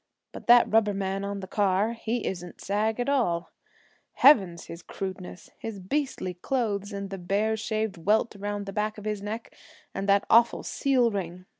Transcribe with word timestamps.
But 0.31 0.47
that 0.47 0.67
rubber 0.67 0.95
man 0.95 1.23
on 1.23 1.41
the 1.41 1.47
car 1.47 1.93
he 1.93 2.25
isn't 2.25 2.59
sag 2.59 2.99
at 2.99 3.07
all. 3.07 3.51
Heavens, 4.13 4.65
his 4.65 4.81
crudeness! 4.81 5.51
His 5.59 5.79
beastly 5.79 6.33
clothes, 6.33 6.91
and 6.91 7.11
the 7.11 7.19
bare 7.19 7.55
shaved 7.55 7.97
welt 7.97 8.35
around 8.35 8.65
the 8.65 8.73
back 8.73 8.97
of 8.97 9.05
his 9.05 9.21
neck, 9.21 9.55
and 9.93 10.09
that 10.09 10.25
awful 10.27 10.63
seal 10.63 11.11
ring! 11.11 11.45